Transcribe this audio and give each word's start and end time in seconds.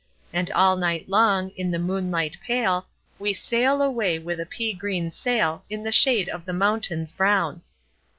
And 0.33 0.49
all 0.53 0.77
night 0.77 1.09
long, 1.09 1.51
in 1.51 1.69
the 1.69 1.77
moonlight 1.77 2.35
pale, 2.43 2.87
We 3.19 3.35
sail 3.35 3.83
away 3.83 4.17
with 4.17 4.39
a 4.39 4.47
pea 4.47 4.73
green 4.73 5.11
sailIn 5.11 5.61
the 5.83 5.91
shade 5.91 6.27
of 6.27 6.43
the 6.43 6.53
mountains 6.53 7.11
brown." 7.11 7.61